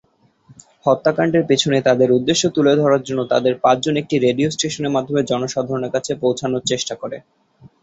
[0.85, 6.11] হত্যাকাণ্ডের পেছনে তাদের উদ্দেশ্য তুলে ধরার জন্য, তাদের পাঁচজন একটি রেডিও স্টেশনের মাধ্যমে জনসাধারণের কাছে
[6.21, 7.17] পৌঁছানোর চেষ্টা করে।